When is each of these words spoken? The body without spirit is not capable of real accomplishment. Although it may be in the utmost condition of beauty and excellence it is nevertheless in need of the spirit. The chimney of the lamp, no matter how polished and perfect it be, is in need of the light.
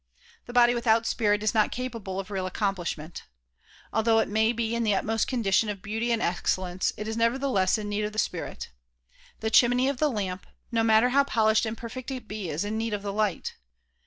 The 0.47 0.51
body 0.53 0.73
without 0.73 1.05
spirit 1.05 1.43
is 1.43 1.53
not 1.53 1.71
capable 1.71 2.19
of 2.19 2.31
real 2.31 2.47
accomplishment. 2.47 3.25
Although 3.93 4.17
it 4.17 4.27
may 4.27 4.51
be 4.51 4.73
in 4.73 4.83
the 4.83 4.95
utmost 4.95 5.27
condition 5.27 5.69
of 5.69 5.83
beauty 5.83 6.11
and 6.11 6.23
excellence 6.23 6.91
it 6.97 7.07
is 7.07 7.15
nevertheless 7.15 7.77
in 7.77 7.87
need 7.87 8.05
of 8.05 8.11
the 8.13 8.17
spirit. 8.17 8.69
The 9.41 9.51
chimney 9.51 9.87
of 9.87 9.97
the 9.97 10.09
lamp, 10.09 10.47
no 10.71 10.81
matter 10.83 11.09
how 11.09 11.23
polished 11.23 11.67
and 11.67 11.77
perfect 11.77 12.09
it 12.09 12.27
be, 12.27 12.49
is 12.49 12.65
in 12.65 12.79
need 12.79 12.95
of 12.95 13.03
the 13.03 13.13
light. 13.13 13.53